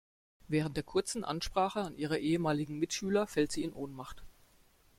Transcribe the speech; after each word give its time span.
Während 0.47 0.77
der 0.77 0.83
kurzen 0.83 1.23
Ansprache 1.23 1.81
an 1.81 1.95
ihre 1.95 2.17
ehemaligen 2.17 2.79
Mitschüler 2.79 3.27
fällt 3.27 3.51
sie 3.51 3.61
in 3.63 3.71
Ohnmacht. 3.73 4.23